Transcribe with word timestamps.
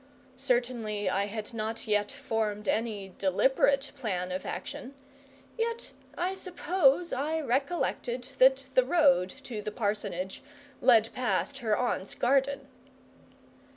Certainly 0.41 1.11
I 1.11 1.27
had 1.27 1.53
not 1.53 1.85
yet 1.87 2.11
formed 2.11 2.67
any 2.67 3.13
deliberate 3.19 3.91
plan 3.95 4.31
of 4.31 4.47
action; 4.47 4.95
yet 5.59 5.91
I 6.17 6.33
suppose 6.33 7.13
I 7.13 7.39
recollected 7.39 8.23
that 8.39 8.69
the 8.73 8.83
road 8.83 9.29
to 9.43 9.61
the 9.61 9.71
Parsonage 9.71 10.41
led 10.81 11.13
past 11.13 11.59
her 11.59 11.77
aunt's 11.77 12.15
garden. 12.15 12.67